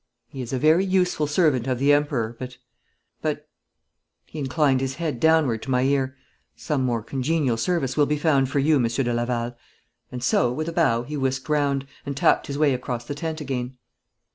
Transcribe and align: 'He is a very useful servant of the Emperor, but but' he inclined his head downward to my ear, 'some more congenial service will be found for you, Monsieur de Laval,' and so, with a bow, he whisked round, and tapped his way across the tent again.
'He 0.29 0.41
is 0.41 0.51
a 0.51 0.57
very 0.57 0.83
useful 0.83 1.27
servant 1.27 1.67
of 1.67 1.77
the 1.77 1.93
Emperor, 1.93 2.35
but 2.39 2.57
but' 3.21 3.47
he 4.25 4.39
inclined 4.39 4.81
his 4.81 4.95
head 4.95 5.19
downward 5.19 5.61
to 5.61 5.69
my 5.69 5.83
ear, 5.83 6.17
'some 6.55 6.83
more 6.83 7.03
congenial 7.03 7.55
service 7.55 7.95
will 7.95 8.07
be 8.07 8.17
found 8.17 8.49
for 8.49 8.57
you, 8.57 8.79
Monsieur 8.79 9.03
de 9.03 9.13
Laval,' 9.13 9.55
and 10.11 10.23
so, 10.23 10.51
with 10.51 10.67
a 10.67 10.73
bow, 10.73 11.03
he 11.03 11.15
whisked 11.15 11.47
round, 11.49 11.85
and 12.03 12.17
tapped 12.17 12.47
his 12.47 12.57
way 12.57 12.73
across 12.73 13.05
the 13.05 13.13
tent 13.13 13.41
again. 13.41 13.77